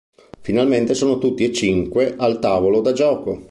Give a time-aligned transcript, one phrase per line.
[0.41, 3.49] Finalmente sono tutti e cinque al tavolo da gioco.